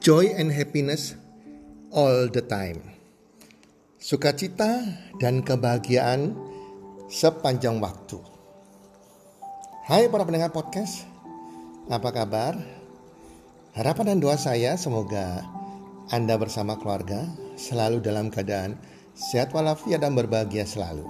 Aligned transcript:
Joy 0.00 0.32
and 0.32 0.48
happiness 0.48 1.12
all 1.92 2.32
the 2.32 2.40
time. 2.40 2.80
Sukacita 4.00 4.80
dan 5.20 5.44
kebahagiaan 5.44 6.32
sepanjang 7.12 7.84
waktu. 7.84 8.16
Hai 9.84 10.08
para 10.08 10.24
pendengar 10.24 10.56
podcast, 10.56 11.04
apa 11.92 12.16
kabar? 12.16 12.56
Harapan 13.76 14.16
dan 14.16 14.24
doa 14.24 14.40
saya 14.40 14.80
semoga 14.80 15.44
Anda 16.08 16.40
bersama 16.40 16.80
keluarga 16.80 17.28
selalu 17.60 18.00
dalam 18.00 18.32
keadaan 18.32 18.80
sehat 19.12 19.52
walafiat 19.52 20.00
dan 20.00 20.16
berbahagia 20.16 20.64
selalu. 20.64 21.04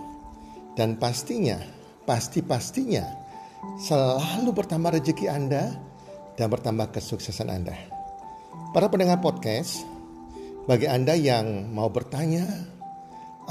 Dan 0.75 0.99
pastinya, 0.99 1.63
pasti-pastinya 2.11 3.07
selalu 3.87 4.51
bertambah 4.51 4.99
rezeki 4.99 5.31
Anda 5.31 5.79
dan 6.35 6.51
bertambah 6.51 6.91
kesuksesan 6.91 7.55
Anda. 7.55 8.00
Para 8.71 8.87
pendengar 8.87 9.19
podcast, 9.19 9.83
bagi 10.71 10.87
Anda 10.87 11.19
yang 11.19 11.75
mau 11.75 11.91
bertanya 11.91 12.47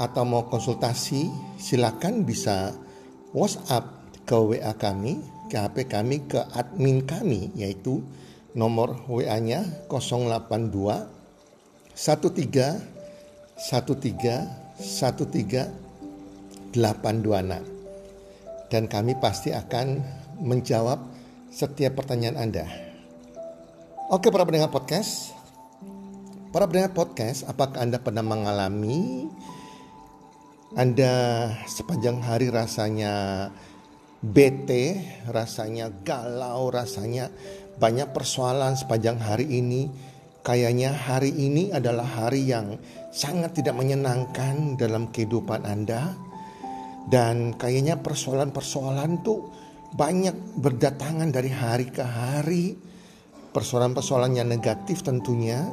atau 0.00 0.24
mau 0.24 0.48
konsultasi, 0.48 1.28
silakan 1.60 2.24
bisa 2.24 2.72
WhatsApp 3.36 4.16
ke 4.24 4.32
WA 4.32 4.72
kami, 4.72 5.20
ke 5.52 5.60
HP 5.60 5.92
kami, 5.92 6.24
ke 6.24 6.40
admin 6.56 7.04
kami, 7.04 7.52
yaitu 7.52 8.00
nomor 8.56 8.96
WA-nya 9.12 9.60
082 9.92 10.72
13 11.92 12.40
13 12.40 12.80
13 14.80 16.72
826 16.72 18.72
dan 18.72 18.88
kami 18.88 19.20
pasti 19.20 19.52
akan 19.52 20.00
menjawab 20.40 20.96
setiap 21.52 22.00
pertanyaan 22.00 22.40
Anda. 22.40 22.89
Oke 24.10 24.26
para 24.34 24.42
pendengar 24.42 24.74
podcast. 24.74 25.30
Para 26.50 26.66
pendengar 26.66 26.90
podcast 26.90 27.46
Apakah 27.46 27.78
Anda 27.78 28.02
pernah 28.02 28.26
mengalami 28.26 29.30
Anda 30.74 31.14
sepanjang 31.70 32.18
hari 32.18 32.50
rasanya 32.50 33.46
bete 34.18 34.98
Rasanya 35.30 35.94
galau 36.02 36.74
Rasanya 36.74 37.30
banyak 37.78 38.10
persoalan 38.10 38.74
sepanjang 38.74 39.22
hari 39.22 39.46
ini? 39.46 39.86
Kayaknya 40.42 40.90
hari 40.90 41.30
ini 41.30 41.70
adalah 41.70 42.26
hari 42.26 42.50
yang 42.50 42.82
sangat 43.14 43.62
tidak 43.62 43.78
menyenangkan 43.78 44.74
dalam 44.74 45.14
kehidupan 45.14 45.62
Anda. 45.62 46.18
Dan 47.06 47.54
kayaknya 47.54 48.02
persoalan-persoalan 48.02 49.22
tuh 49.22 49.54
banyak 49.94 50.58
berdatangan 50.58 51.30
dari 51.30 51.54
hari 51.54 51.86
ke 51.94 52.02
hari 52.02 52.89
persoalan-persoalan 53.50 54.38
yang 54.38 54.48
negatif 54.48 55.02
tentunya 55.02 55.66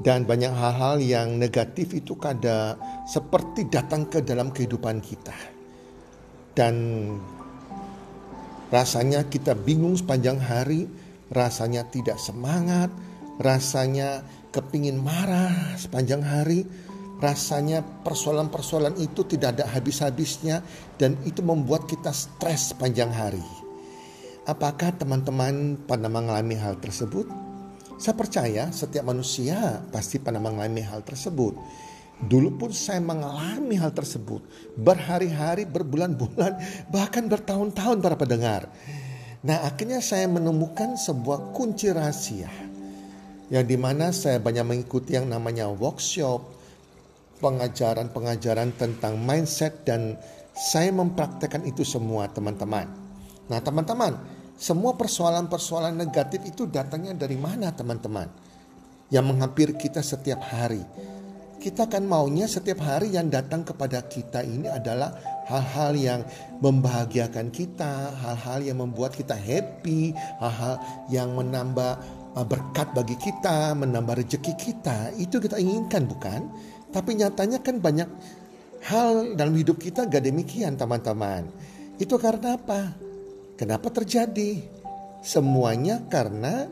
dan 0.00 0.24
banyak 0.24 0.50
hal-hal 0.50 0.98
yang 0.98 1.36
negatif 1.36 1.92
itu 1.92 2.16
kada 2.16 2.74
seperti 3.04 3.68
datang 3.68 4.08
ke 4.08 4.24
dalam 4.24 4.50
kehidupan 4.50 5.04
kita. 5.04 5.36
Dan 6.52 6.74
rasanya 8.72 9.28
kita 9.28 9.52
bingung 9.52 10.00
sepanjang 10.00 10.40
hari 10.40 10.88
rasanya 11.28 11.84
tidak 11.92 12.16
semangat 12.16 12.88
rasanya 13.36 14.24
kepingin 14.48 14.96
marah 14.96 15.76
sepanjang 15.76 16.24
hari 16.24 16.64
rasanya 17.20 17.84
persoalan-persoalan 18.00 18.96
itu 18.96 19.28
tidak 19.28 19.60
ada 19.60 19.68
habis-habisnya 19.68 20.64
dan 20.96 21.20
itu 21.28 21.44
membuat 21.44 21.84
kita 21.84 22.16
stres 22.16 22.72
sepanjang 22.72 23.12
hari 23.12 23.61
Apakah 24.42 24.90
teman-teman 24.98 25.78
pernah 25.86 26.10
mengalami 26.10 26.58
hal 26.58 26.74
tersebut? 26.82 27.30
Saya 27.94 28.18
percaya 28.18 28.74
setiap 28.74 29.06
manusia 29.06 29.78
pasti 29.94 30.18
pernah 30.18 30.42
mengalami 30.42 30.82
hal 30.82 31.06
tersebut. 31.06 31.54
Dulu 32.18 32.58
pun 32.58 32.74
saya 32.74 32.98
mengalami 32.98 33.78
hal 33.78 33.94
tersebut. 33.94 34.42
Berhari-hari, 34.74 35.62
berbulan-bulan, 35.62 36.58
bahkan 36.94 37.30
bertahun-tahun 37.30 38.02
para 38.02 38.18
pendengar. 38.18 38.66
Nah 39.46 39.62
akhirnya 39.62 40.02
saya 40.02 40.26
menemukan 40.26 40.98
sebuah 40.98 41.54
kunci 41.54 41.94
rahasia. 41.94 42.50
Yang 43.46 43.64
di 43.70 43.76
mana 43.78 44.10
saya 44.10 44.42
banyak 44.42 44.66
mengikuti 44.66 45.14
yang 45.14 45.30
namanya 45.30 45.70
workshop, 45.70 46.42
pengajaran-pengajaran 47.38 48.74
tentang 48.74 49.22
mindset 49.22 49.86
dan 49.86 50.18
saya 50.50 50.90
mempraktekkan 50.90 51.62
itu 51.62 51.86
semua 51.86 52.26
teman-teman. 52.26 53.01
Nah 53.50 53.58
teman-teman, 53.58 54.14
semua 54.54 54.94
persoalan-persoalan 54.94 55.98
negatif 55.98 56.44
itu 56.46 56.70
datangnya 56.70 57.16
dari 57.18 57.34
mana 57.34 57.74
teman-teman? 57.74 58.30
Yang 59.10 59.24
menghampiri 59.28 59.74
kita 59.76 60.00
setiap 60.00 60.40
hari. 60.40 60.80
Kita 61.62 61.86
kan 61.86 62.02
maunya 62.02 62.50
setiap 62.50 62.82
hari 62.82 63.14
yang 63.14 63.30
datang 63.30 63.62
kepada 63.62 64.02
kita 64.10 64.42
ini 64.42 64.66
adalah 64.66 65.14
hal-hal 65.46 65.94
yang 65.94 66.20
membahagiakan 66.58 67.54
kita, 67.54 68.10
hal-hal 68.18 68.66
yang 68.66 68.82
membuat 68.82 69.14
kita 69.14 69.38
happy, 69.38 70.10
hal-hal 70.42 70.82
yang 71.06 71.30
menambah 71.38 72.02
uh, 72.34 72.46
berkat 72.46 72.90
bagi 72.96 73.14
kita, 73.14 73.78
menambah 73.78 74.26
rezeki 74.26 74.54
kita. 74.58 75.14
Itu 75.14 75.38
kita 75.38 75.58
inginkan 75.62 76.10
bukan? 76.10 76.50
Tapi 76.90 77.22
nyatanya 77.22 77.62
kan 77.62 77.78
banyak 77.78 78.10
hal 78.90 79.38
dalam 79.38 79.54
hidup 79.54 79.78
kita 79.78 80.10
gak 80.10 80.26
demikian 80.26 80.74
teman-teman. 80.74 81.46
Itu 82.02 82.18
karena 82.18 82.58
apa? 82.58 83.11
Kenapa 83.56 83.92
terjadi? 83.92 84.64
Semuanya 85.22 86.02
karena 86.08 86.66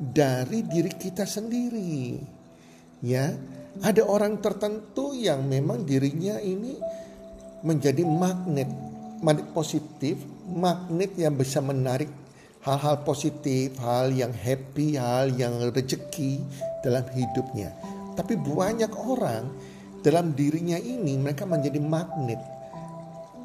dari 0.00 0.64
diri 0.64 0.92
kita 0.94 1.28
sendiri. 1.28 2.16
Ya, 3.04 3.34
ada 3.84 4.02
orang 4.04 4.40
tertentu 4.40 5.12
yang 5.12 5.44
memang 5.44 5.84
dirinya 5.84 6.40
ini 6.40 6.80
menjadi 7.60 8.04
magnet, 8.04 8.68
magnet 9.20 9.48
positif, 9.52 10.16
magnet 10.48 11.12
yang 11.16 11.36
bisa 11.36 11.60
menarik 11.60 12.08
hal-hal 12.64 13.00
positif, 13.04 13.76
hal 13.80 14.12
yang 14.12 14.32
happy, 14.32 14.96
hal 14.96 15.32
yang 15.32 15.60
rezeki 15.72 16.40
dalam 16.84 17.04
hidupnya. 17.12 17.72
Tapi 18.16 18.36
banyak 18.36 18.92
orang 18.96 19.44
dalam 20.00 20.32
dirinya 20.32 20.76
ini 20.80 21.16
mereka 21.20 21.44
menjadi 21.44 21.80
magnet 21.80 22.40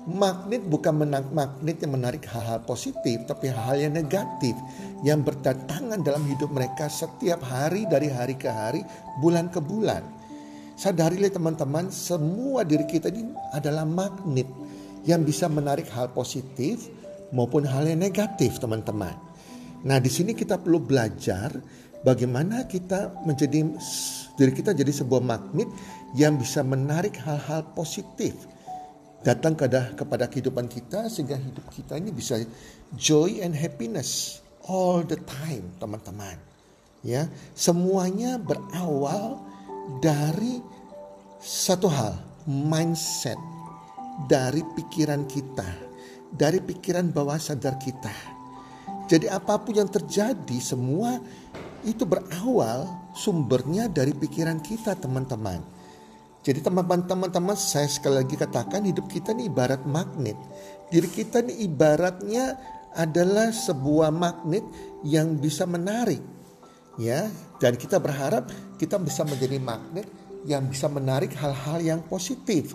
Magnet 0.06 0.62
bukan 0.70 1.02
menang, 1.02 1.34
magnet 1.34 1.82
yang 1.82 1.98
menarik 1.98 2.30
hal-hal 2.30 2.62
positif, 2.62 3.26
tapi 3.26 3.50
hal-hal 3.50 3.90
yang 3.90 3.94
negatif 3.98 4.54
yang 5.02 5.26
berdatangan 5.26 6.06
dalam 6.06 6.22
hidup 6.30 6.54
mereka 6.54 6.86
setiap 6.86 7.42
hari 7.42 7.90
dari 7.90 8.14
hari 8.14 8.38
ke 8.38 8.46
hari, 8.46 8.86
bulan 9.18 9.50
ke 9.50 9.58
bulan. 9.58 10.06
Sadarilah 10.78 11.34
teman-teman, 11.34 11.90
semua 11.90 12.62
diri 12.62 12.86
kita 12.86 13.10
ini 13.10 13.34
adalah 13.50 13.82
magnet 13.82 14.46
yang 15.10 15.26
bisa 15.26 15.50
menarik 15.50 15.90
hal 15.90 16.14
positif 16.14 16.86
maupun 17.34 17.66
hal 17.66 17.90
yang 17.90 17.98
negatif, 17.98 18.62
teman-teman. 18.62 19.18
Nah, 19.90 19.98
di 19.98 20.14
sini 20.14 20.38
kita 20.38 20.62
perlu 20.62 20.86
belajar 20.86 21.50
bagaimana 22.06 22.70
kita 22.70 23.26
menjadi 23.26 23.74
diri 24.38 24.54
kita 24.54 24.78
jadi 24.78 25.02
sebuah 25.02 25.26
magnet 25.26 25.70
yang 26.14 26.38
bisa 26.38 26.62
menarik 26.62 27.18
hal-hal 27.26 27.74
positif 27.74 28.38
datang 29.25 29.58
kepada 29.58 29.97
kepada 29.97 30.30
kehidupan 30.30 30.69
kita 30.69 31.09
sehingga 31.09 31.34
hidup 31.34 31.66
kita 31.74 31.97
ini 31.97 32.13
bisa 32.13 32.38
joy 32.94 33.41
and 33.41 33.58
happiness 33.58 34.40
all 34.69 35.02
the 35.02 35.18
time, 35.25 35.66
teman-teman. 35.81 36.38
Ya, 37.02 37.30
semuanya 37.58 38.38
berawal 38.38 39.41
dari 40.02 40.62
satu 41.41 41.90
hal, 41.90 42.18
mindset 42.46 43.38
dari 44.25 44.62
pikiran 44.74 45.25
kita, 45.30 45.66
dari 46.34 46.62
pikiran 46.62 47.10
bawah 47.13 47.38
sadar 47.38 47.77
kita. 47.77 48.13
Jadi 49.06 49.30
apa 49.30 49.62
pun 49.62 49.77
yang 49.77 49.89
terjadi 49.89 50.57
semua 50.57 51.22
itu 51.86 52.01
berawal 52.10 52.89
sumbernya 53.13 53.86
dari 53.86 54.18
pikiran 54.18 54.57
kita, 54.57 54.98
teman-teman. 54.98 55.62
Jadi 56.45 56.62
teman-teman 56.62 57.57
saya 57.57 57.89
sekali 57.89 58.21
lagi 58.21 58.38
katakan 58.38 58.86
hidup 58.86 59.09
kita 59.09 59.33
ini 59.33 59.50
ibarat 59.50 59.81
magnet. 59.89 60.38
Diri 60.94 61.09
kita 61.09 61.42
ini 61.42 61.65
ibaratnya 61.65 62.53
adalah 62.94 63.50
sebuah 63.50 64.13
magnet 64.13 64.62
yang 65.01 65.42
bisa 65.42 65.65
menarik. 65.65 66.21
Ya, 67.01 67.27
dan 67.57 67.75
kita 67.75 67.97
berharap 67.97 68.47
kita 68.77 69.01
bisa 69.01 69.25
menjadi 69.25 69.57
magnet 69.57 70.06
yang 70.45 70.69
bisa 70.69 70.86
menarik 70.86 71.33
hal-hal 71.33 71.81
yang 71.81 72.00
positif 72.06 72.71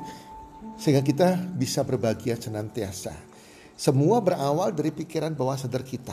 sehingga 0.76 1.06
kita 1.06 1.38
bisa 1.54 1.86
berbahagia 1.86 2.36
senantiasa. 2.36 3.14
Semua 3.78 4.18
berawal 4.20 4.74
dari 4.74 4.90
pikiran 4.92 5.32
bawah 5.32 5.56
sadar 5.56 5.86
kita. 5.86 6.12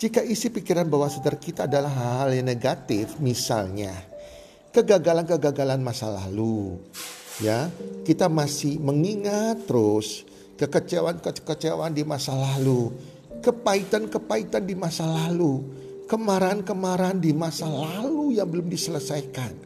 Jika 0.00 0.24
isi 0.24 0.48
pikiran 0.48 0.88
bawah 0.88 1.12
sadar 1.12 1.36
kita 1.36 1.68
adalah 1.68 1.92
hal-hal 1.92 2.40
yang 2.40 2.48
negatif, 2.48 3.20
misalnya 3.20 3.92
kegagalan-kegagalan 4.70 5.82
masa 5.82 6.10
lalu. 6.10 6.78
Ya, 7.40 7.72
kita 8.04 8.28
masih 8.28 8.76
mengingat 8.76 9.64
terus 9.64 10.28
kekecewaan-kekecewaan 10.60 11.96
di 11.96 12.04
masa 12.04 12.36
lalu, 12.36 12.92
kepahitan-kepahitan 13.40 14.68
di 14.68 14.76
masa 14.76 15.08
lalu, 15.08 15.64
kemarahan-kemarahan 16.04 17.16
di 17.16 17.32
masa 17.32 17.64
lalu 17.64 18.36
yang 18.36 18.44
belum 18.44 18.68
diselesaikan. 18.68 19.56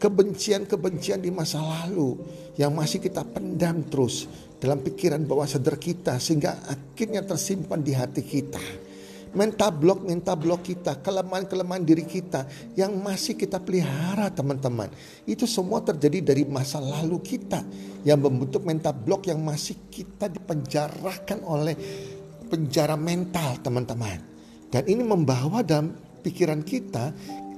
Kebencian-kebencian 0.00 1.20
di 1.20 1.28
masa 1.28 1.60
lalu 1.60 2.16
yang 2.56 2.72
masih 2.72 3.04
kita 3.04 3.20
pendam 3.26 3.84
terus 3.84 4.24
dalam 4.56 4.80
pikiran 4.80 5.20
bawah 5.26 5.44
sadar 5.44 5.76
kita 5.76 6.16
sehingga 6.16 6.56
akhirnya 6.64 7.20
tersimpan 7.20 7.84
di 7.84 7.92
hati 7.92 8.24
kita 8.24 8.89
mental 9.30 9.70
block 9.74 10.00
mental 10.02 10.36
block 10.38 10.60
kita, 10.66 10.98
kelemahan-kelemahan 10.98 11.84
diri 11.86 12.02
kita 12.02 12.46
yang 12.74 12.98
masih 12.98 13.38
kita 13.38 13.62
pelihara 13.62 14.30
teman-teman. 14.30 14.90
Itu 15.26 15.46
semua 15.46 15.82
terjadi 15.82 16.34
dari 16.34 16.42
masa 16.46 16.82
lalu 16.82 17.22
kita 17.22 17.62
yang 18.02 18.18
membentuk 18.18 18.66
mental 18.66 18.94
block 18.96 19.30
yang 19.30 19.38
masih 19.42 19.78
kita 19.90 20.26
dipenjarakan 20.26 21.38
oleh 21.46 21.74
penjara 22.50 22.98
mental 22.98 23.62
teman-teman. 23.62 24.18
Dan 24.70 24.86
ini 24.86 25.02
membawa 25.02 25.62
dalam 25.62 25.94
pikiran 26.22 26.62
kita 26.62 27.14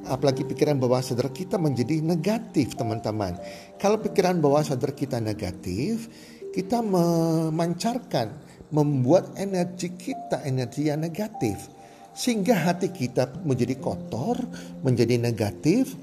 apalagi 0.09 0.43
pikiran 0.43 0.77
bawah 0.83 0.99
sadar 0.99 1.31
kita 1.31 1.57
menjadi 1.57 2.03
negatif 2.03 2.75
teman-teman. 2.75 3.39
Kalau 3.79 4.03
pikiran 4.03 4.43
bawah 4.43 4.65
sadar 4.65 4.93
kita 4.97 5.23
negatif, 5.23 6.11
kita 6.53 6.85
memancarkan 6.85 8.52
membuat 8.73 9.37
energi 9.37 9.93
kita 9.93 10.43
energi 10.49 10.89
yang 10.89 11.05
negatif 11.05 11.69
sehingga 12.13 12.69
hati 12.69 12.93
kita 12.93 13.41
menjadi 13.45 13.81
kotor, 13.81 14.37
menjadi 14.85 15.17
negatif. 15.17 15.97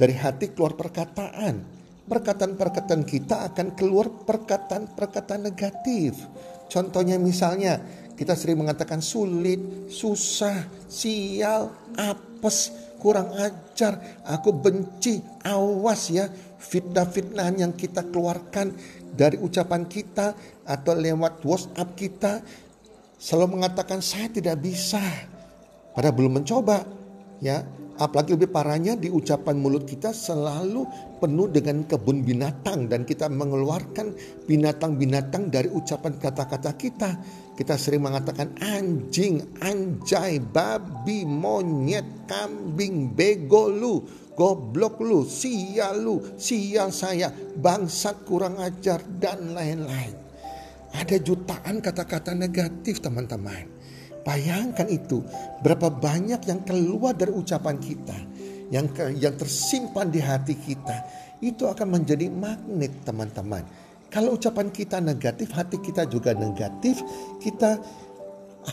Dari 0.00 0.16
hati 0.16 0.56
keluar 0.56 0.80
perkataan. 0.80 1.60
Perkataan-perkataan 2.08 3.04
kita 3.04 3.52
akan 3.52 3.76
keluar 3.76 4.08
perkataan-perkataan 4.24 5.44
negatif. 5.44 6.16
Contohnya 6.72 7.20
misalnya 7.20 7.76
kita 8.16 8.32
sering 8.32 8.64
mengatakan 8.64 9.04
sulit, 9.04 9.92
susah, 9.92 10.66
sial, 10.88 11.92
apes, 12.00 12.72
kurang 12.96 13.28
ajar, 13.36 14.24
aku 14.24 14.56
benci, 14.56 15.20
awas 15.44 16.08
ya 16.08 16.32
fitnah-fitnah 16.60 17.48
yang 17.56 17.72
kita 17.72 18.04
keluarkan 18.12 18.76
dari 19.14 19.36
ucapan 19.38 19.86
kita 19.86 20.34
atau 20.64 20.92
lewat 20.94 21.42
WhatsApp 21.42 21.96
kita 21.98 22.32
selalu 23.20 23.60
mengatakan 23.60 24.00
saya 24.00 24.32
tidak 24.32 24.62
bisa. 24.64 25.02
Padahal 25.92 26.16
belum 26.16 26.40
mencoba. 26.40 26.86
Ya, 27.40 27.64
apalagi 27.96 28.36
lebih 28.36 28.52
parahnya 28.52 28.96
di 28.96 29.08
ucapan 29.12 29.56
mulut 29.60 29.84
kita 29.88 30.12
selalu 30.12 30.84
penuh 31.20 31.48
dengan 31.52 31.84
kebun 31.84 32.24
binatang 32.24 32.88
dan 32.88 33.04
kita 33.04 33.28
mengeluarkan 33.28 34.12
binatang-binatang 34.48 35.52
dari 35.52 35.68
ucapan 35.68 36.16
kata-kata 36.16 36.72
kita. 36.76 37.10
Kita 37.56 37.76
sering 37.76 38.08
mengatakan 38.08 38.56
anjing, 38.56 39.44
anjay, 39.60 40.40
babi, 40.40 41.28
monyet, 41.28 42.24
kambing, 42.24 43.12
bego 43.12 43.68
lu, 43.68 44.00
goblok 44.40 45.04
lu, 45.04 45.28
sial 45.28 46.00
lu, 46.00 46.16
sial 46.40 46.88
saya, 46.88 47.28
bangsat 47.60 48.24
kurang 48.24 48.56
ajar 48.56 49.04
dan 49.20 49.52
lain-lain. 49.52 50.16
Ada 50.96 51.20
jutaan 51.20 51.84
kata-kata 51.84 52.32
negatif 52.32 53.04
teman-teman. 53.04 53.68
Bayangkan 54.24 54.88
itu, 54.88 55.20
berapa 55.60 55.92
banyak 55.92 56.40
yang 56.48 56.64
keluar 56.64 57.12
dari 57.12 57.36
ucapan 57.36 57.76
kita, 57.76 58.16
yang 58.72 58.88
ke, 58.88 59.12
yang 59.20 59.36
tersimpan 59.36 60.08
di 60.08 60.24
hati 60.24 60.56
kita, 60.56 60.96
itu 61.44 61.68
akan 61.68 62.00
menjadi 62.00 62.32
magnet 62.32 63.04
teman-teman. 63.04 63.60
Kalau 64.08 64.40
ucapan 64.40 64.72
kita 64.72 64.98
negatif, 65.04 65.52
hati 65.52 65.78
kita 65.78 66.08
juga 66.08 66.32
negatif, 66.34 66.98
kita 67.38 67.78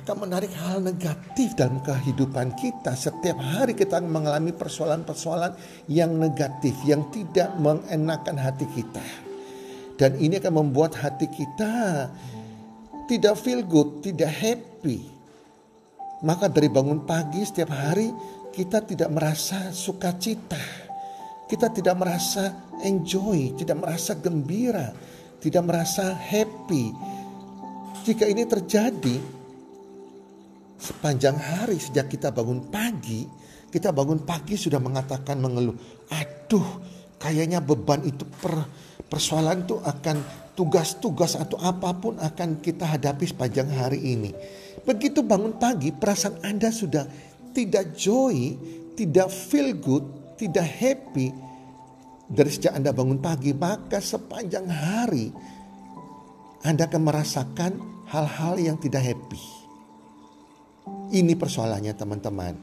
akan 0.03 0.27
menarik 0.27 0.51
hal 0.53 0.83
negatif 0.83 1.57
dalam 1.57 1.81
kehidupan 1.81 2.53
kita. 2.53 2.93
Setiap 2.93 3.37
hari 3.39 3.73
kita 3.73 3.97
mengalami 4.03 4.53
persoalan-persoalan 4.53 5.57
yang 5.89 6.13
negatif, 6.15 6.77
yang 6.85 7.09
tidak 7.09 7.53
mengenakan 7.57 8.37
hati 8.37 8.65
kita. 8.71 9.03
Dan 9.97 10.17
ini 10.21 10.37
akan 10.37 10.53
membuat 10.61 10.93
hati 10.97 11.25
kita 11.25 12.07
tidak 13.09 13.35
feel 13.39 13.65
good, 13.65 14.05
tidak 14.05 14.29
happy 14.29 15.17
maka 16.25 16.49
dari 16.49 16.65
bangun 16.65 17.05
pagi 17.05 17.45
setiap 17.45 17.69
hari 17.69 18.09
kita 18.49 18.81
tidak 18.81 19.13
merasa 19.13 19.69
sukacita. 19.69 20.89
Kita 21.47 21.69
tidak 21.71 21.95
merasa 21.95 22.73
enjoy, 22.81 23.53
tidak 23.55 23.85
merasa 23.85 24.17
gembira, 24.17 24.91
tidak 25.39 25.63
merasa 25.63 26.11
happy. 26.17 26.91
Jika 28.03 28.25
ini 28.25 28.43
terjadi 28.49 29.36
sepanjang 30.77 31.37
hari 31.37 31.81
sejak 31.81 32.07
kita 32.07 32.29
bangun 32.29 32.69
pagi, 32.69 33.25
kita 33.73 33.89
bangun 33.91 34.23
pagi 34.23 34.55
sudah 34.55 34.77
mengatakan 34.77 35.41
mengeluh, 35.41 35.75
aduh 36.13 36.69
kayaknya 37.17 37.59
beban 37.59 38.05
itu 38.05 38.23
per, 38.23 38.63
persoalan 39.09 39.65
itu 39.65 39.81
akan 39.81 40.17
tugas-tugas 40.53 41.37
atau 41.37 41.57
apa 41.61 41.93
pun 41.97 42.17
akan 42.17 42.61
kita 42.61 42.85
hadapi 42.85 43.25
sepanjang 43.29 43.69
hari 43.73 43.99
ini. 44.01 44.31
Begitu 44.85 45.25
bangun 45.25 45.57
pagi, 45.57 45.93
perasaan 45.93 46.41
Anda 46.45 46.69
sudah 46.73 47.05
tidak 47.53 47.97
joy, 47.97 48.53
tidak 48.93 49.33
feel 49.33 49.73
good, 49.77 50.05
tidak 50.37 50.65
happy. 50.65 51.33
Dari 52.27 52.49
sejak 52.51 52.75
Anda 52.75 52.93
bangun 52.93 53.17
pagi, 53.17 53.51
maka 53.55 53.97
sepanjang 53.97 54.67
hari 54.67 55.33
Anda 56.61 56.85
akan 56.85 57.01
merasakan 57.05 57.71
hal-hal 58.09 58.55
yang 58.61 58.77
tidak 58.77 59.03
happy. 59.03 59.56
Ini 61.07 61.39
persoalannya 61.39 61.95
teman-teman. 61.95 62.53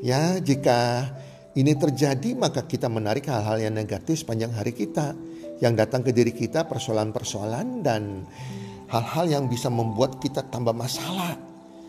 Ya, 0.00 0.40
jika 0.40 1.10
ini 1.52 1.74
terjadi 1.76 2.32
maka 2.38 2.64
kita 2.64 2.88
menarik 2.88 3.28
hal-hal 3.28 3.60
yang 3.60 3.74
negatif 3.76 4.24
sepanjang 4.24 4.56
hari 4.56 4.72
kita. 4.72 5.12
Yang 5.58 5.74
datang 5.74 6.06
ke 6.06 6.14
diri 6.14 6.30
kita 6.30 6.70
persoalan-persoalan 6.70 7.82
dan 7.82 8.24
hal-hal 8.88 9.26
yang 9.26 9.44
bisa 9.50 9.68
membuat 9.68 10.22
kita 10.22 10.46
tambah 10.46 10.72
masalah. 10.72 11.34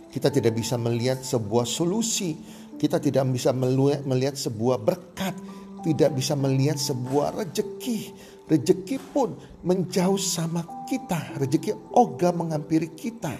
Kita 0.09 0.33
tidak 0.33 0.57
bisa 0.57 0.73
melihat 0.75 1.21
sebuah 1.21 1.69
solusi, 1.69 2.33
kita 2.81 2.97
tidak 2.97 3.29
bisa 3.29 3.53
melihat 3.53 4.33
sebuah 4.33 4.81
berkat, 4.81 5.37
tidak 5.85 6.17
bisa 6.17 6.33
melihat 6.33 6.81
sebuah 6.81 7.45
rejeki. 7.45 8.11
Rejeki 8.49 8.97
pun 9.13 9.37
menjauh 9.61 10.17
sama 10.17 10.65
kita, 10.89 11.37
rejeki 11.37 11.93
ogah 11.93 12.33
menghampiri 12.33 12.89
kita. 12.97 13.37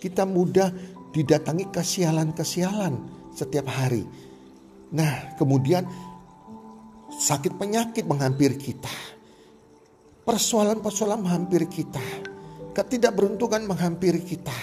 Kita 0.00 0.24
mudah 0.24 0.72
didatangi 1.12 1.68
kesialan-kesialan 1.72 2.94
setiap 3.32 3.66
hari. 3.70 4.04
Nah, 4.92 5.36
kemudian 5.36 5.84
sakit 7.12 7.56
penyakit 7.56 8.04
menghampiri 8.04 8.56
kita. 8.56 8.92
Persoalan-persoalan 10.24 11.24
menghampiri 11.24 11.68
kita 11.68 12.04
ketidakberuntungan 12.78 13.66
menghampiri 13.66 14.22
kita. 14.22 14.54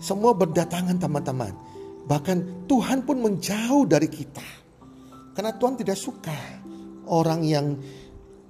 Semua 0.00 0.32
berdatangan 0.32 0.96
teman-teman. 0.96 1.52
Bahkan 2.08 2.66
Tuhan 2.68 3.04
pun 3.04 3.20
menjauh 3.20 3.84
dari 3.84 4.08
kita. 4.08 4.44
Karena 5.36 5.52
Tuhan 5.52 5.76
tidak 5.76 5.98
suka 6.00 6.36
orang 7.10 7.44
yang 7.44 7.76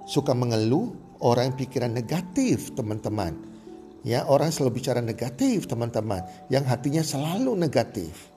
suka 0.07 0.31
mengeluh, 0.31 1.19
orang 1.19 1.51
yang 1.51 1.57
pikiran 1.59 1.91
negatif 1.91 2.71
teman-teman. 2.77 3.54
Ya, 4.05 4.21
orang 4.29 4.53
selalu 4.53 4.77
bicara 4.77 5.01
negatif 5.01 5.65
teman-teman, 5.65 6.21
yang 6.53 6.61
hatinya 6.69 7.01
selalu 7.01 7.57
negatif. 7.57 8.29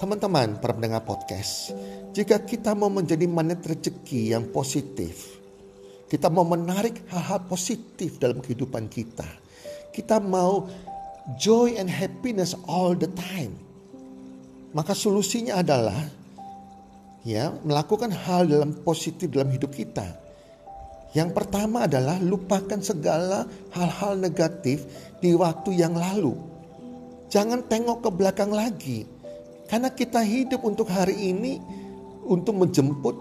Teman-teman, 0.00 0.56
para 0.64 0.72
pendengar 0.72 1.04
podcast, 1.04 1.76
jika 2.16 2.40
kita 2.40 2.72
mau 2.72 2.88
menjadi 2.88 3.28
magnet 3.28 3.60
rezeki 3.60 4.32
yang 4.32 4.48
positif, 4.48 5.36
kita 6.08 6.32
mau 6.32 6.48
menarik 6.48 7.04
hal-hal 7.12 7.44
positif 7.44 8.16
dalam 8.16 8.40
kehidupan 8.40 8.88
kita. 8.88 9.28
Kita 9.92 10.24
mau 10.24 10.64
joy 11.36 11.76
and 11.76 11.92
happiness 11.92 12.56
all 12.64 12.96
the 12.96 13.12
time. 13.12 13.52
Maka 14.72 14.96
solusinya 14.96 15.60
adalah 15.60 16.00
ya, 17.28 17.52
melakukan 17.60 18.08
hal 18.08 18.48
dalam 18.48 18.72
positif 18.80 19.28
dalam 19.28 19.52
hidup 19.52 19.68
kita. 19.68 20.21
Yang 21.12 21.30
pertama 21.36 21.84
adalah 21.84 22.16
lupakan 22.16 22.80
segala 22.80 23.44
hal-hal 23.76 24.16
negatif 24.16 24.88
di 25.20 25.36
waktu 25.36 25.76
yang 25.76 25.92
lalu. 25.92 26.32
Jangan 27.28 27.68
tengok 27.68 28.08
ke 28.08 28.10
belakang 28.12 28.52
lagi. 28.52 29.04
Karena 29.68 29.92
kita 29.92 30.20
hidup 30.20 30.64
untuk 30.64 30.88
hari 30.88 31.32
ini 31.32 31.60
untuk 32.28 32.60
menjemput 32.60 33.16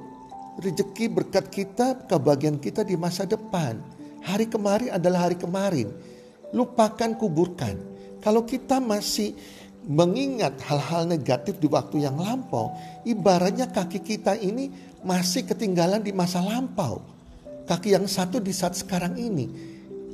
rezeki 0.59 1.05
berkat 1.11 1.47
kita, 1.47 2.07
kebahagiaan 2.07 2.59
kita 2.59 2.83
di 2.83 2.95
masa 2.99 3.23
depan. 3.23 3.79
Hari 4.23 4.47
kemarin 4.47 4.91
adalah 4.95 5.27
hari 5.27 5.39
kemarin. 5.39 5.91
Lupakan, 6.51 7.15
kuburkan. 7.15 7.79
Kalau 8.19 8.43
kita 8.43 8.83
masih 8.83 9.35
mengingat 9.87 10.59
hal-hal 10.67 11.09
negatif 11.09 11.57
di 11.57 11.65
waktu 11.65 12.05
yang 12.05 12.19
lampau, 12.19 12.71
ibaratnya 13.07 13.65
kaki 13.71 13.99
kita 14.03 14.37
ini 14.37 14.69
masih 15.01 15.47
ketinggalan 15.47 16.03
di 16.03 16.13
masa 16.13 16.43
lampau. 16.43 17.01
Kaki 17.67 17.93
yang 17.93 18.09
satu 18.09 18.41
di 18.41 18.51
saat 18.51 18.75
sekarang 18.75 19.15
ini, 19.15 19.45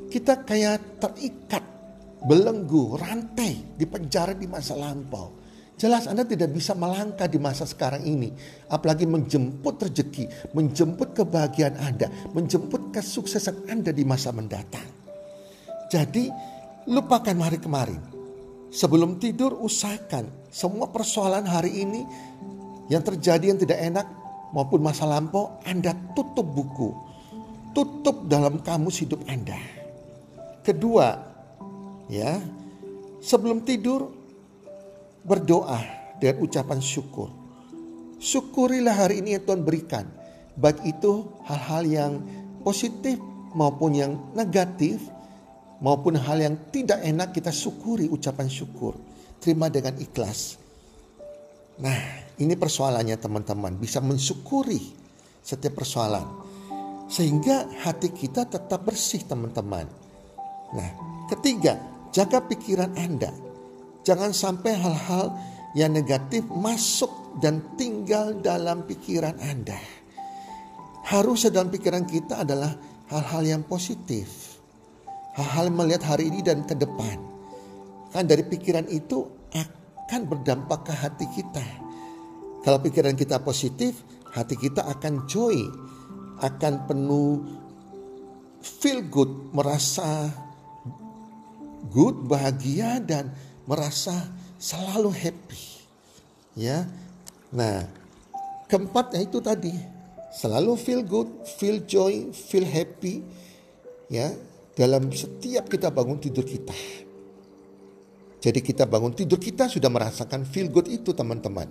kita 0.07 0.43
kayak 0.47 0.99
terikat, 1.03 1.63
belenggu, 2.23 2.95
rantai, 2.95 3.75
di 3.75 3.85
penjara 3.87 4.35
di 4.35 4.47
masa 4.47 4.75
lampau. 4.75 5.37
Jelas 5.77 6.09
Anda 6.09 6.25
tidak 6.25 6.57
bisa 6.57 6.73
melangkah 6.73 7.29
di 7.29 7.37
masa 7.37 7.61
sekarang 7.69 8.01
ini. 8.01 8.33
Apalagi 8.65 9.05
menjemput 9.05 9.77
rezeki, 9.77 10.49
menjemput 10.57 11.13
kebahagiaan 11.13 11.77
Anda, 11.77 12.09
menjemput 12.33 12.89
kesuksesan 12.89 13.69
Anda 13.69 13.93
di 13.93 14.01
masa 14.01 14.33
mendatang. 14.33 14.89
Jadi 15.93 16.33
lupakan 16.89 17.37
hari 17.45 17.61
kemarin. 17.61 18.01
Sebelum 18.73 19.21
tidur 19.21 19.53
usahakan 19.63 20.49
semua 20.51 20.89
persoalan 20.91 21.45
hari 21.45 21.85
ini 21.85 22.01
yang 22.89 23.05
terjadi 23.05 23.53
yang 23.53 23.59
tidak 23.61 23.79
enak 23.79 24.07
maupun 24.51 24.81
masa 24.81 25.05
lampau 25.05 25.61
Anda 25.61 25.93
tutup 26.17 26.43
buku. 26.43 26.89
Tutup 27.71 28.27
dalam 28.27 28.62
kamus 28.62 29.03
hidup 29.03 29.24
Anda. 29.27 29.57
Kedua, 30.63 31.07
ya, 32.12 32.39
sebelum 33.24 33.63
tidur 33.63 34.12
berdoa 35.27 35.79
dengan 36.19 36.43
ucapan 36.43 36.79
syukur. 36.79 37.29
Syukurilah 38.17 38.97
hari 38.97 39.21
ini 39.21 39.38
yang 39.38 39.43
Tuhan 39.45 39.62
berikan. 39.62 40.05
Baik 40.57 40.81
itu 40.89 41.29
hal-hal 41.45 41.83
yang 41.86 42.13
positif 42.65 43.21
maupun 43.53 43.93
yang 43.93 44.12
negatif. 44.33 44.97
Maupun 45.77 46.17
hal 46.17 46.41
yang 46.41 46.57
tidak 46.74 47.05
enak 47.05 47.38
kita 47.38 47.53
syukuri 47.53 48.09
ucapan 48.09 48.50
syukur. 48.50 48.97
Terima 49.38 49.69
dengan 49.69 49.93
ikhlas. 50.01 50.57
Nah 51.77 52.25
ini 52.41 52.57
persoalannya 52.57 53.13
teman-teman. 53.21 53.77
Bisa 53.77 54.01
mensyukuri 54.01 54.81
setiap 55.45 55.77
persoalan. 55.77 56.46
Sehingga 57.07 57.67
hati 57.87 58.11
kita 58.11 58.43
tetap 58.47 58.83
bersih 58.83 59.23
teman-teman. 59.23 59.87
Nah 60.75 60.89
ketiga 61.31 61.79
jaga 62.11 62.43
pikiran 62.43 62.91
Anda 62.99 63.47
Jangan 64.07 64.31
sampai 64.31 64.71
hal-hal 64.71 65.35
yang 65.75 65.91
negatif 65.91 66.47
masuk 66.47 67.11
dan 67.43 67.59
tinggal 67.75 68.39
dalam 68.39 68.87
pikiran 68.87 69.35
Anda. 69.43 69.75
Harus 71.11 71.51
dalam 71.51 71.67
pikiran 71.67 72.07
kita 72.07 72.47
adalah 72.47 72.71
hal-hal 73.11 73.43
yang 73.43 73.63
positif. 73.67 74.55
Hal-hal 75.35 75.75
melihat 75.75 76.07
hari 76.07 76.31
ini 76.31 76.39
dan 76.39 76.63
ke 76.63 76.71
depan. 76.71 77.19
Kan 78.15 78.31
dari 78.31 78.47
pikiran 78.47 78.87
itu 78.87 79.27
akan 79.51 80.21
berdampak 80.23 80.87
ke 80.87 80.93
hati 80.95 81.27
kita. 81.35 81.67
Kalau 82.63 82.79
pikiran 82.79 83.19
kita 83.19 83.43
positif, 83.43 84.07
hati 84.31 84.55
kita 84.55 84.87
akan 84.87 85.27
joy, 85.27 85.67
akan 86.41 86.74
penuh 86.86 87.44
feel 88.62 89.01
good, 89.06 89.32
merasa 89.56 90.29
good, 91.89 92.27
bahagia 92.27 93.00
dan 93.01 93.32
merasa 93.65 94.13
selalu 94.58 95.13
happy. 95.13 95.63
Ya. 96.58 96.89
Nah, 97.53 97.88
keempatnya 98.67 99.24
itu 99.24 99.39
tadi 99.39 99.72
selalu 100.36 100.74
feel 100.75 101.01
good, 101.01 101.29
feel 101.58 101.82
joy, 101.88 102.29
feel 102.34 102.67
happy 102.67 103.24
ya 104.12 104.32
dalam 104.77 105.10
setiap 105.10 105.72
kita 105.72 105.89
bangun 105.89 106.22
tidur 106.22 106.46
kita. 106.46 106.75
Jadi 108.38 108.60
kita 108.62 108.86
bangun 108.86 109.17
tidur 109.17 109.41
kita 109.41 109.65
sudah 109.65 109.89
merasakan 109.89 110.46
feel 110.46 110.70
good 110.70 110.86
itu 110.88 111.12
teman-teman. 111.12 111.67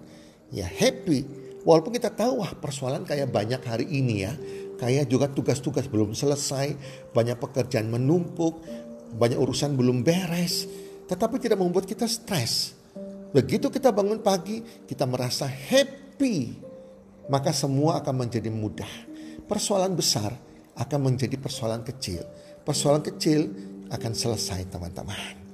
Ya 0.50 0.66
happy. 0.66 1.45
Walaupun 1.62 1.94
kita 1.94 2.12
tahu 2.12 2.42
wah 2.44 2.52
persoalan 2.58 3.06
kayak 3.06 3.30
banyak 3.30 3.62
hari 3.62 3.86
ini 3.88 4.26
ya. 4.26 4.34
Kayak 4.76 5.08
juga 5.08 5.26
tugas-tugas 5.32 5.88
belum 5.88 6.12
selesai, 6.12 6.76
banyak 7.16 7.40
pekerjaan 7.40 7.88
menumpuk, 7.88 8.60
banyak 9.16 9.40
urusan 9.40 9.72
belum 9.72 10.04
beres 10.04 10.68
tetapi 11.06 11.38
tidak 11.38 11.58
membuat 11.62 11.86
kita 11.86 12.04
stres. 12.10 12.74
Begitu 13.30 13.70
kita 13.70 13.94
bangun 13.94 14.22
pagi, 14.22 14.62
kita 14.86 15.06
merasa 15.06 15.46
happy, 15.46 16.58
maka 17.30 17.54
semua 17.54 18.02
akan 18.02 18.26
menjadi 18.26 18.50
mudah. 18.50 18.90
Persoalan 19.46 19.94
besar 19.94 20.34
akan 20.74 21.00
menjadi 21.12 21.38
persoalan 21.38 21.86
kecil. 21.86 22.26
Persoalan 22.66 23.02
kecil 23.06 23.50
akan 23.86 24.12
selesai, 24.12 24.66
teman-teman. 24.66 25.45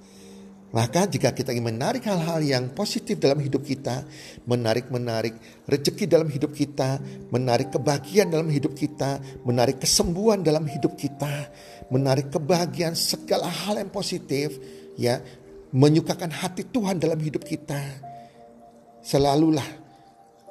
Maka 0.72 1.04
jika 1.04 1.36
kita 1.36 1.52
ingin 1.52 1.76
menarik 1.76 2.08
hal-hal 2.08 2.40
yang 2.40 2.72
positif 2.72 3.20
dalam 3.20 3.36
hidup 3.44 3.60
kita, 3.60 4.08
menarik-menarik 4.48 5.36
rezeki 5.68 6.08
dalam 6.08 6.32
hidup 6.32 6.56
kita, 6.56 6.96
menarik 7.28 7.68
kebahagiaan 7.76 8.32
dalam 8.32 8.48
hidup 8.48 8.72
kita, 8.72 9.20
menarik 9.44 9.84
kesembuhan 9.84 10.40
dalam 10.40 10.64
hidup 10.64 10.96
kita, 10.96 11.52
menarik 11.92 12.32
kebahagiaan 12.32 12.96
segala 12.96 13.52
hal 13.52 13.84
yang 13.84 13.92
positif, 13.92 14.56
ya 14.96 15.20
menyukakan 15.76 16.32
hati 16.32 16.64
Tuhan 16.64 16.96
dalam 16.96 17.20
hidup 17.20 17.44
kita. 17.44 17.80
Selalulah 19.04 19.66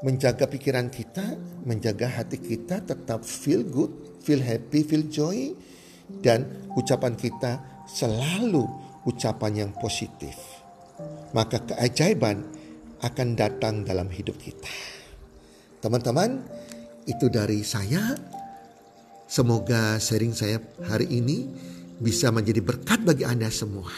menjaga 0.05 0.45
pikiran 0.45 0.93
kita, 0.93 1.33
menjaga 1.65 2.21
hati 2.21 2.37
kita 2.37 2.85
tetap 2.85 3.25
feel 3.25 3.65
good, 3.65 4.21
feel 4.21 4.41
happy, 4.41 4.85
feel 4.85 5.05
joy. 5.09 5.57
Dan 6.11 6.69
ucapan 6.77 7.15
kita 7.15 7.85
selalu 7.87 8.90
ucapan 9.08 9.65
yang 9.67 9.72
positif. 9.77 10.36
Maka 11.34 11.63
keajaiban 11.63 12.43
akan 13.01 13.27
datang 13.34 13.81
dalam 13.81 14.12
hidup 14.13 14.38
kita. 14.38 14.70
Teman-teman, 15.81 16.46
itu 17.10 17.25
dari 17.31 17.65
saya. 17.65 18.13
Semoga 19.25 19.96
sharing 19.98 20.36
saya 20.36 20.60
hari 20.86 21.08
ini 21.08 21.48
bisa 21.98 22.29
menjadi 22.29 22.60
berkat 22.60 23.01
bagi 23.01 23.24
Anda 23.24 23.48
semua. 23.48 23.89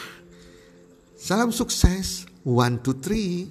Salam 1.18 1.50
sukses, 1.50 2.28
one, 2.46 2.78
two, 2.80 2.96
three. 3.02 3.50